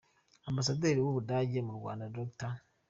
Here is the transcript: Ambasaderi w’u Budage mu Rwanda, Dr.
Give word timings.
Ambasaderi 0.49 0.99
w’u 1.01 1.15
Budage 1.15 1.59
mu 1.67 1.73
Rwanda, 1.79 2.05
Dr. 2.15 2.53